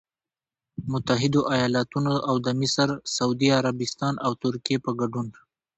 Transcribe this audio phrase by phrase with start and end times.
[0.91, 5.27] متحدوایالتونو او د مصر، سعودي عربستان او ترکیې په ګډون